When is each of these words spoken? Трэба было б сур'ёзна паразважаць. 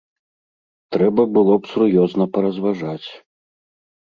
Трэба 0.95 1.21
было 1.35 1.53
б 1.65 1.73
сур'ёзна 1.73 2.25
паразважаць. 2.39 3.07